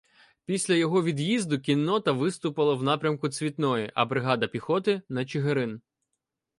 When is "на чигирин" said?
5.09-5.81